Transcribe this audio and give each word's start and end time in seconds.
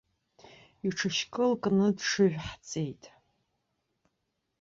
Иҽышькыл 0.87 1.51
кны 1.63 1.87
дҽыжәҳҵеит! 1.95 3.03